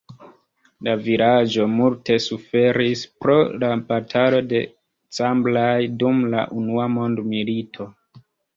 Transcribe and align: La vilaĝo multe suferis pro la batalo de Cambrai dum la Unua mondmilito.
La 0.85 0.93
vilaĝo 1.07 1.67
multe 1.73 2.17
suferis 2.23 3.03
pro 3.25 3.37
la 3.65 3.69
batalo 3.93 4.41
de 4.55 4.63
Cambrai 5.21 5.77
dum 6.01 6.27
la 6.35 6.49
Unua 6.65 6.91
mondmilito. 6.99 7.91